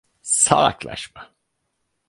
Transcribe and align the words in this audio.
Salaklaşma. 0.23 1.31